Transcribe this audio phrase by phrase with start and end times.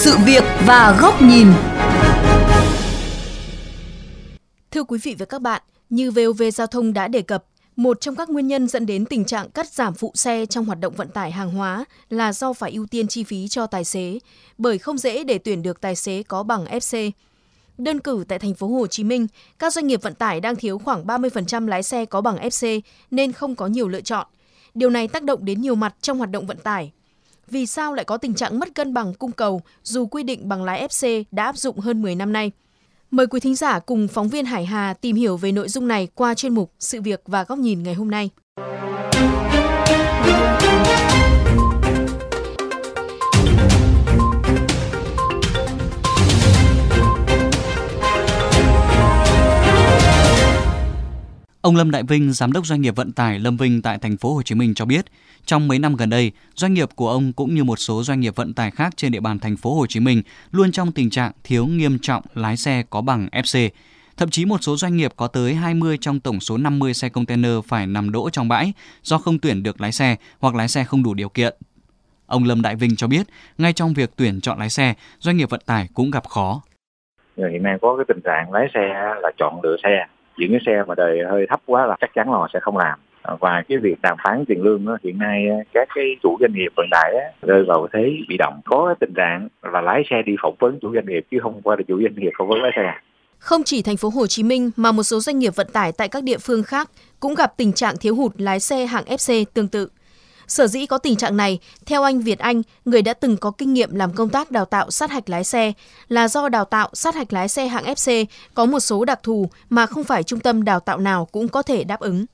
[0.00, 1.46] sự việc và góc nhìn.
[4.70, 7.44] Thưa quý vị và các bạn, như VOV Giao thông đã đề cập,
[7.76, 10.80] một trong các nguyên nhân dẫn đến tình trạng cắt giảm phụ xe trong hoạt
[10.80, 14.18] động vận tải hàng hóa là do phải ưu tiên chi phí cho tài xế,
[14.58, 17.10] bởi không dễ để tuyển được tài xế có bằng FC.
[17.78, 19.26] Đơn cử tại thành phố Hồ Chí Minh,
[19.58, 22.80] các doanh nghiệp vận tải đang thiếu khoảng 30% lái xe có bằng FC
[23.10, 24.26] nên không có nhiều lựa chọn.
[24.74, 26.92] Điều này tác động đến nhiều mặt trong hoạt động vận tải.
[27.50, 30.64] Vì sao lại có tình trạng mất cân bằng cung cầu dù quy định bằng
[30.64, 32.50] lái FC đã áp dụng hơn 10 năm nay?
[33.10, 36.08] Mời quý thính giả cùng phóng viên Hải Hà tìm hiểu về nội dung này
[36.14, 38.30] qua chuyên mục Sự việc và góc nhìn ngày hôm nay.
[51.62, 54.34] Ông Lâm Đại Vinh, giám đốc doanh nghiệp vận tải Lâm Vinh tại thành phố
[54.34, 55.04] Hồ Chí Minh cho biết,
[55.44, 58.36] trong mấy năm gần đây, doanh nghiệp của ông cũng như một số doanh nghiệp
[58.36, 61.32] vận tải khác trên địa bàn thành phố Hồ Chí Minh luôn trong tình trạng
[61.44, 63.68] thiếu nghiêm trọng lái xe có bằng FC.
[64.16, 67.52] Thậm chí một số doanh nghiệp có tới 20 trong tổng số 50 xe container
[67.68, 71.02] phải nằm đỗ trong bãi do không tuyển được lái xe hoặc lái xe không
[71.02, 71.54] đủ điều kiện.
[72.26, 73.26] Ông Lâm Đại Vinh cho biết,
[73.58, 76.62] ngay trong việc tuyển chọn lái xe, doanh nghiệp vận tải cũng gặp khó.
[77.36, 78.80] Hiện nay có cái tình trạng lái xe
[79.22, 80.06] là chọn lựa xe
[80.40, 82.76] những cái xe mà đời hơi thấp quá là chắc chắn là họ sẽ không
[82.76, 82.98] làm
[83.40, 86.72] và cái việc đàm phán tiền lương đó, hiện nay các cái chủ doanh nghiệp
[86.76, 90.36] vận tải rơi vào thế bị động có cái tình trạng là lái xe đi
[90.42, 92.72] phỏng vấn chủ doanh nghiệp chứ không qua là chủ doanh nghiệp phỏng vấn lái
[92.76, 92.94] xe
[93.38, 96.08] không chỉ thành phố Hồ Chí Minh mà một số doanh nghiệp vận tải tại
[96.08, 99.68] các địa phương khác cũng gặp tình trạng thiếu hụt lái xe hạng FC tương
[99.68, 99.88] tự.
[100.50, 103.74] Sở dĩ có tình trạng này, theo anh Việt Anh, người đã từng có kinh
[103.74, 105.72] nghiệm làm công tác đào tạo sát hạch lái xe,
[106.08, 109.46] là do đào tạo sát hạch lái xe hạng FC có một số đặc thù
[109.70, 112.24] mà không phải trung tâm đào tạo nào cũng có thể đáp ứng.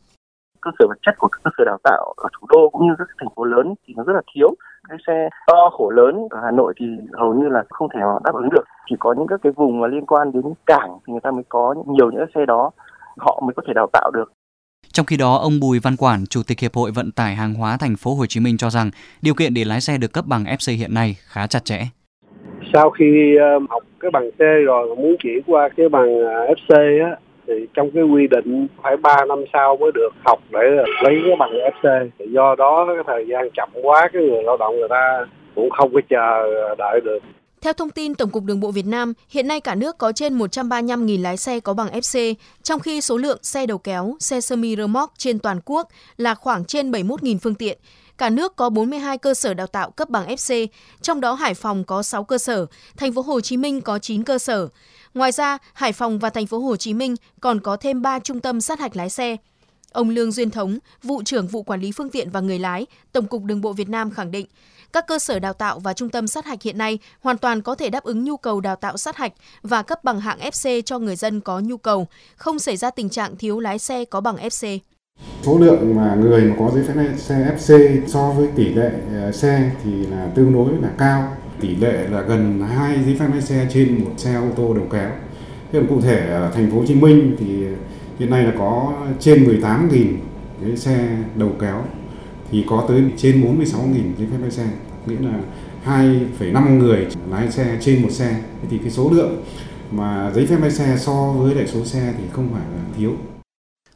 [0.60, 2.92] Cơ sở vật chất của các cơ sở đào tạo ở thủ đô cũng như
[2.98, 4.54] các thành phố lớn thì nó rất là thiếu.
[4.88, 8.34] Cái xe to khổ lớn ở Hà Nội thì hầu như là không thể đáp
[8.34, 8.64] ứng được.
[8.90, 11.44] Chỉ có những các cái vùng mà liên quan đến cảng thì người ta mới
[11.48, 12.70] có nhiều những xe đó
[13.18, 14.32] họ mới có thể đào tạo được
[14.92, 17.76] trong khi đó, ông Bùi Văn Quản, Chủ tịch Hiệp hội Vận tải hàng hóa
[17.80, 18.90] thành phố Hồ Chí Minh cho rằng
[19.22, 21.80] điều kiện để lái xe được cấp bằng FC hiện nay khá chặt chẽ.
[22.72, 27.04] Sau khi um, học cái bằng C rồi muốn chuyển qua cái bằng uh, FC
[27.04, 27.16] á
[27.46, 30.58] thì trong cái quy định phải 3 năm sau mới được học để
[31.02, 32.08] lấy cái bằng FC.
[32.18, 35.94] Do đó cái thời gian chậm quá cái người lao động người ta cũng không
[35.94, 36.44] có chờ
[36.78, 37.18] đợi được.
[37.66, 40.38] Theo thông tin Tổng cục Đường bộ Việt Nam, hiện nay cả nước có trên
[40.38, 44.76] 135.000 lái xe có bằng FC, trong khi số lượng xe đầu kéo, xe semi
[44.76, 47.78] rơ móc trên toàn quốc là khoảng trên 71.000 phương tiện.
[48.18, 50.66] Cả nước có 42 cơ sở đào tạo cấp bằng FC,
[51.02, 52.66] trong đó Hải Phòng có 6 cơ sở,
[52.96, 54.68] thành phố Hồ Chí Minh có 9 cơ sở.
[55.14, 58.40] Ngoài ra, Hải Phòng và thành phố Hồ Chí Minh còn có thêm 3 trung
[58.40, 59.36] tâm sát hạch lái xe.
[59.92, 63.26] Ông Lương Duyên Thống, vụ trưởng vụ quản lý phương tiện và người lái, Tổng
[63.26, 64.46] cục Đường bộ Việt Nam khẳng định,
[64.92, 67.74] các cơ sở đào tạo và trung tâm sát hạch hiện nay hoàn toàn có
[67.74, 69.32] thể đáp ứng nhu cầu đào tạo sát hạch
[69.62, 73.08] và cấp bằng hạng FC cho người dân có nhu cầu, không xảy ra tình
[73.08, 74.78] trạng thiếu lái xe có bằng FC.
[75.42, 78.90] Số lượng mà người mà có giấy phép lái xe FC so với tỷ lệ
[79.22, 81.36] ờ, xe thì là tương đối là cao.
[81.60, 84.86] Tỷ lệ là gần 2 giấy phép lái xe trên một xe ô tô đầu
[84.92, 85.10] kéo.
[85.72, 87.66] Thế cụ thể ở thành phố Hồ Chí Minh thì
[88.18, 90.16] hiện nay là có trên 18.000
[90.62, 91.84] cái xe đầu kéo
[92.50, 94.66] thì có tới trên 46.000 giấy phép lái xe
[95.06, 95.38] nghĩa là
[95.86, 99.44] 2,5 người lái xe trên một xe thì cái số lượng
[99.90, 103.16] mà giấy phép lái xe so với lại số xe thì không phải là thiếu.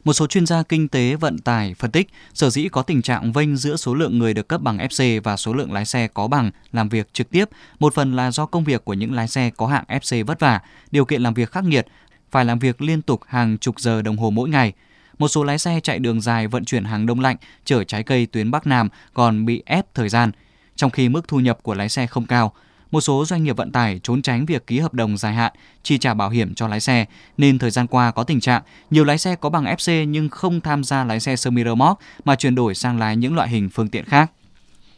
[0.03, 3.31] Một số chuyên gia kinh tế vận tải phân tích, sở dĩ có tình trạng
[3.31, 6.27] vênh giữa số lượng người được cấp bằng FC và số lượng lái xe có
[6.27, 9.49] bằng làm việc trực tiếp, một phần là do công việc của những lái xe
[9.57, 10.59] có hạng FC vất vả,
[10.91, 11.87] điều kiện làm việc khắc nghiệt,
[12.31, 14.73] phải làm việc liên tục hàng chục giờ đồng hồ mỗi ngày.
[15.19, 17.35] Một số lái xe chạy đường dài vận chuyển hàng đông lạnh,
[17.65, 20.31] chở trái cây tuyến Bắc Nam còn bị ép thời gian,
[20.75, 22.53] trong khi mức thu nhập của lái xe không cao.
[22.91, 25.97] Một số doanh nghiệp vận tải trốn tránh việc ký hợp đồng dài hạn, chi
[25.97, 27.05] trả bảo hiểm cho lái xe,
[27.37, 30.61] nên thời gian qua có tình trạng nhiều lái xe có bằng FC nhưng không
[30.61, 33.69] tham gia lái xe semi remote móc mà chuyển đổi sang lái những loại hình
[33.69, 34.31] phương tiện khác.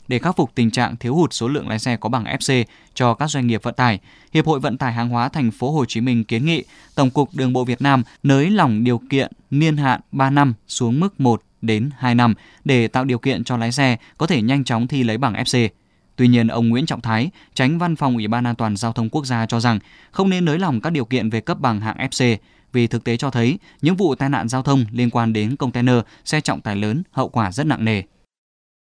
[0.08, 2.64] Để khắc phục tình trạng thiếu hụt số lượng lái xe có bằng FC
[2.94, 4.00] cho các doanh nghiệp vận tải,
[4.34, 6.64] Hiệp hội Vận tải hàng hóa thành phố Hồ Chí Minh kiến nghị
[6.96, 11.00] Tổng cục Đường bộ Việt Nam nới lỏng điều kiện niên hạn 3 năm xuống
[11.00, 12.34] mức 1 đến 2 năm
[12.66, 15.70] để tạo điều kiện cho lái xe có thể nhanh chóng thi lấy bằng FC.
[16.16, 19.10] Tuy nhiên, ông Nguyễn Trọng Thái, tránh văn phòng Ủy ban An toàn Giao thông
[19.10, 19.80] Quốc gia cho rằng
[20.12, 22.38] không nên nới lỏng các điều kiện về cấp bằng hạng FC
[22.74, 25.96] vì thực tế cho thấy những vụ tai nạn giao thông liên quan đến container,
[26.26, 28.02] xe trọng tải lớn hậu quả rất nặng nề.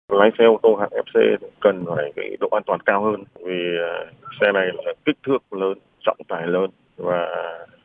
[0.08, 3.78] Lái xe ô tô hạng FC cần phải cái độ an toàn cao hơn vì
[3.82, 7.28] à, xe này là kích thước lớn, trọng tải lớn và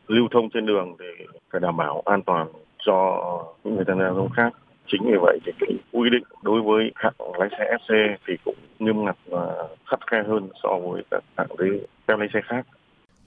[0.08, 2.48] lưu thông trên đường thì phải đảm bảo an toàn
[2.86, 3.22] cho
[3.64, 4.54] những người tham gia giao thông khác
[4.88, 8.56] chính vì vậy thì cái quy định đối với hạng lái xe FC thì cũng
[8.80, 12.66] nghiêm ngặt và khắt khe hơn so với các hạng giấy lái xe khác.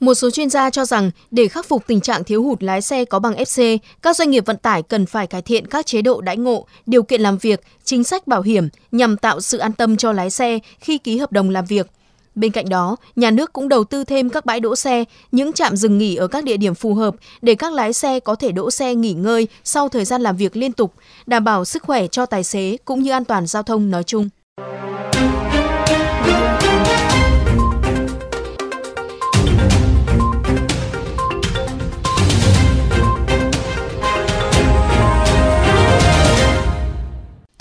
[0.01, 3.05] Một số chuyên gia cho rằng để khắc phục tình trạng thiếu hụt lái xe
[3.05, 6.21] có bằng FC, các doanh nghiệp vận tải cần phải cải thiện các chế độ
[6.21, 9.97] đãi ngộ, điều kiện làm việc, chính sách bảo hiểm nhằm tạo sự an tâm
[9.97, 11.87] cho lái xe khi ký hợp đồng làm việc.
[12.35, 15.77] Bên cạnh đó, nhà nước cũng đầu tư thêm các bãi đỗ xe, những trạm
[15.77, 18.71] dừng nghỉ ở các địa điểm phù hợp để các lái xe có thể đỗ
[18.71, 20.95] xe nghỉ ngơi sau thời gian làm việc liên tục,
[21.27, 24.29] đảm bảo sức khỏe cho tài xế cũng như an toàn giao thông nói chung.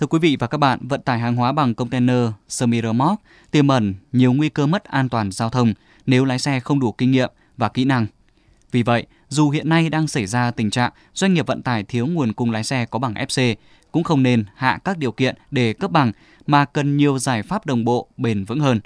[0.05, 3.15] Thưa quý vị và các bạn, vận tải hàng hóa bằng container semi-remote
[3.51, 5.73] tiềm ẩn nhiều nguy cơ mất an toàn giao thông
[6.05, 8.07] nếu lái xe không đủ kinh nghiệm và kỹ năng.
[8.71, 12.07] Vì vậy, dù hiện nay đang xảy ra tình trạng doanh nghiệp vận tải thiếu
[12.07, 13.55] nguồn cung lái xe có bằng FC,
[13.91, 16.11] cũng không nên hạ các điều kiện để cấp bằng
[16.47, 18.79] mà cần nhiều giải pháp đồng bộ, bền vững hơn.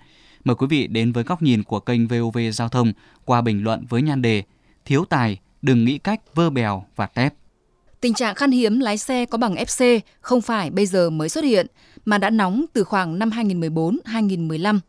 [0.43, 2.93] Mời quý vị đến với góc nhìn của kênh VOV Giao thông
[3.25, 4.43] qua bình luận với nhan đề
[4.85, 7.33] Thiếu tài, đừng nghĩ cách vơ bèo và tép.
[8.01, 11.43] Tình trạng khan hiếm lái xe có bằng FC không phải bây giờ mới xuất
[11.43, 11.67] hiện,
[12.05, 14.79] mà đã nóng từ khoảng năm 2014-2015.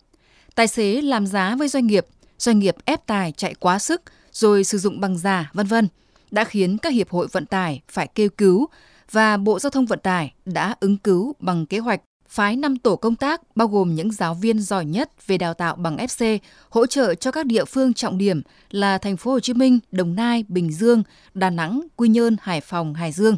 [0.54, 2.06] Tài xế làm giá với doanh nghiệp,
[2.38, 4.02] doanh nghiệp ép tài chạy quá sức,
[4.32, 5.88] rồi sử dụng bằng giả, vân vân,
[6.30, 8.68] đã khiến các hiệp hội vận tải phải kêu cứu
[9.10, 12.96] và Bộ Giao thông Vận tải đã ứng cứu bằng kế hoạch phái 5 tổ
[12.96, 16.38] công tác bao gồm những giáo viên giỏi nhất về đào tạo bằng FC
[16.68, 20.14] hỗ trợ cho các địa phương trọng điểm là thành phố Hồ Chí Minh, Đồng
[20.14, 21.02] Nai, Bình Dương,
[21.34, 23.36] Đà Nẵng, Quy Nhơn, Hải Phòng, Hải Dương.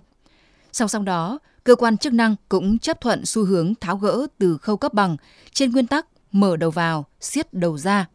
[0.72, 4.58] Song song đó, cơ quan chức năng cũng chấp thuận xu hướng tháo gỡ từ
[4.58, 5.16] khâu cấp bằng
[5.52, 8.06] trên nguyên tắc mở đầu vào, siết đầu ra.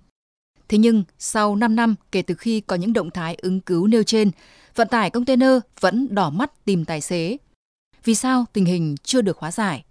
[0.69, 4.03] Thế nhưng, sau 5 năm kể từ khi có những động thái ứng cứu nêu
[4.03, 4.31] trên,
[4.75, 7.37] vận tải container vẫn đỏ mắt tìm tài xế.
[8.03, 9.83] Vì sao tình hình chưa được hóa giải?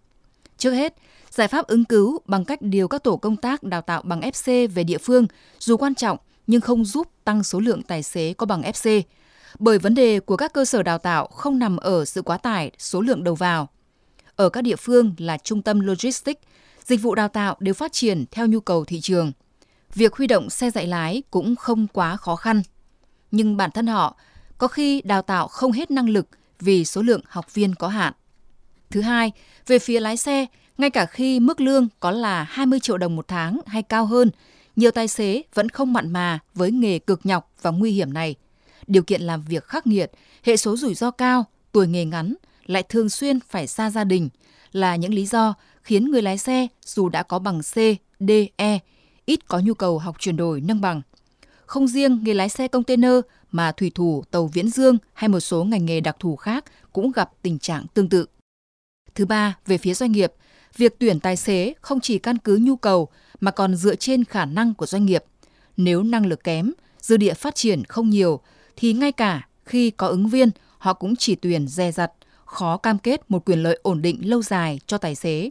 [0.58, 0.94] Trước hết,
[1.30, 4.68] giải pháp ứng cứu bằng cách điều các tổ công tác đào tạo bằng FC
[4.68, 5.26] về địa phương
[5.58, 9.02] dù quan trọng nhưng không giúp tăng số lượng tài xế có bằng FC,
[9.58, 12.70] bởi vấn đề của các cơ sở đào tạo không nằm ở sự quá tải
[12.78, 13.68] số lượng đầu vào.
[14.36, 16.42] Ở các địa phương là trung tâm logistics,
[16.84, 19.32] dịch vụ đào tạo đều phát triển theo nhu cầu thị trường.
[19.94, 22.62] Việc huy động xe dạy lái cũng không quá khó khăn.
[23.30, 24.16] Nhưng bản thân họ
[24.58, 26.26] có khi đào tạo không hết năng lực
[26.60, 28.12] vì số lượng học viên có hạn.
[28.90, 29.32] Thứ hai,
[29.66, 30.46] về phía lái xe,
[30.78, 34.30] ngay cả khi mức lương có là 20 triệu đồng một tháng hay cao hơn,
[34.76, 38.34] nhiều tài xế vẫn không mặn mà với nghề cực nhọc và nguy hiểm này.
[38.86, 40.12] Điều kiện làm việc khắc nghiệt,
[40.42, 42.34] hệ số rủi ro cao, tuổi nghề ngắn,
[42.66, 44.28] lại thường xuyên phải xa gia đình
[44.72, 47.74] là những lý do khiến người lái xe dù đã có bằng C,
[48.20, 48.78] D, E,
[49.24, 51.02] ít có nhu cầu học chuyển đổi nâng bằng.
[51.66, 53.14] Không riêng nghề lái xe container
[53.52, 57.12] mà thủy thủ, tàu viễn dương hay một số ngành nghề đặc thù khác cũng
[57.12, 58.26] gặp tình trạng tương tự.
[59.16, 60.32] Thứ ba, về phía doanh nghiệp,
[60.76, 63.08] việc tuyển tài xế không chỉ căn cứ nhu cầu
[63.40, 65.24] mà còn dựa trên khả năng của doanh nghiệp.
[65.76, 68.40] Nếu năng lực kém, dư địa phát triển không nhiều
[68.76, 72.12] thì ngay cả khi có ứng viên, họ cũng chỉ tuyển dè dặt,
[72.44, 75.50] khó cam kết một quyền lợi ổn định lâu dài cho tài xế.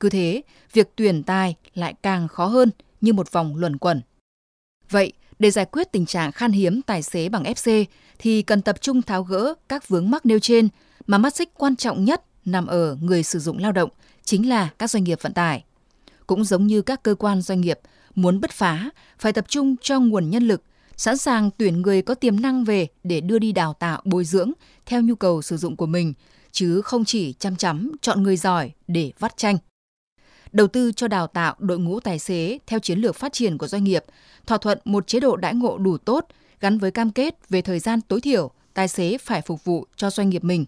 [0.00, 0.42] Cứ thế,
[0.72, 4.00] việc tuyển tài lại càng khó hơn như một vòng luẩn quẩn.
[4.90, 7.84] Vậy, để giải quyết tình trạng khan hiếm tài xế bằng FC
[8.18, 10.68] thì cần tập trung tháo gỡ các vướng mắc nêu trên
[11.06, 13.90] mà mắt xích quan trọng nhất nằm ở người sử dụng lao động,
[14.24, 15.64] chính là các doanh nghiệp vận tải.
[16.26, 17.80] Cũng giống như các cơ quan doanh nghiệp,
[18.14, 20.62] muốn bứt phá phải tập trung cho nguồn nhân lực,
[20.96, 24.52] sẵn sàng tuyển người có tiềm năng về để đưa đi đào tạo bồi dưỡng
[24.86, 26.14] theo nhu cầu sử dụng của mình,
[26.52, 29.58] chứ không chỉ chăm chăm chọn người giỏi để vắt tranh.
[30.52, 33.66] Đầu tư cho đào tạo đội ngũ tài xế theo chiến lược phát triển của
[33.66, 34.04] doanh nghiệp,
[34.46, 36.26] thỏa thuận một chế độ đãi ngộ đủ tốt
[36.60, 40.10] gắn với cam kết về thời gian tối thiểu tài xế phải phục vụ cho
[40.10, 40.64] doanh nghiệp mình.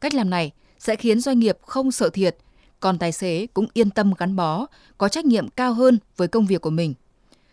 [0.00, 2.36] Cách làm này sẽ khiến doanh nghiệp không sợ thiệt,
[2.80, 4.66] còn tài xế cũng yên tâm gắn bó,
[4.98, 6.94] có trách nhiệm cao hơn với công việc của mình.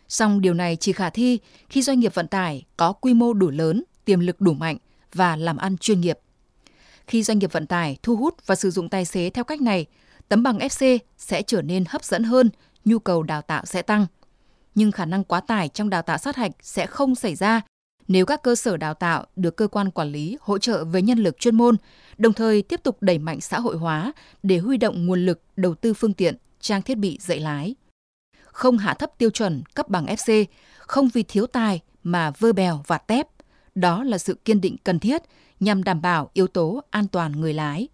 [0.08, 1.40] Song điều này chỉ khả thi
[1.70, 4.78] khi doanh nghiệp vận tải có quy mô đủ lớn, tiềm lực đủ mạnh
[5.14, 6.20] và làm ăn chuyên nghiệp.
[7.08, 9.86] Khi doanh nghiệp vận tải thu hút và sử dụng tài xế theo cách này,
[10.30, 12.50] tấm bằng FC sẽ trở nên hấp dẫn hơn,
[12.86, 14.06] nhu cầu đào tạo sẽ tăng.
[14.76, 17.62] Nhưng khả năng quá tải trong đào tạo sát hạch sẽ không xảy ra
[18.08, 21.20] nếu các cơ sở đào tạo được cơ quan quản lý hỗ trợ về nhân
[21.20, 21.76] lực chuyên môn,
[22.18, 25.76] đồng thời tiếp tục đẩy mạnh xã hội hóa để huy động nguồn lực đầu
[25.76, 27.76] tư phương tiện, trang thiết bị dạy lái.
[28.46, 30.46] Không hạ thấp tiêu chuẩn cấp bằng FC,
[30.80, 33.28] không vì thiếu tài mà vơ bèo và tép.
[33.76, 35.22] Đó là sự kiên định cần thiết
[35.60, 37.88] nhằm đảm bảo yếu tố an toàn người lái.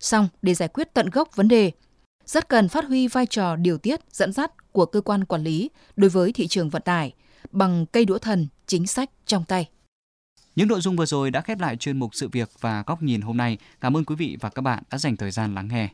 [0.00, 1.72] Song, để giải quyết tận gốc vấn đề,
[2.24, 5.70] rất cần phát huy vai trò điều tiết dẫn dắt của cơ quan quản lý
[5.96, 7.14] đối với thị trường vận tải
[7.52, 9.68] bằng cây đũa thần chính sách trong tay.
[10.56, 13.20] Những nội dung vừa rồi đã khép lại chuyên mục sự việc và góc nhìn
[13.20, 13.58] hôm nay.
[13.80, 15.88] Cảm ơn quý vị và các bạn đã dành thời gian lắng nghe.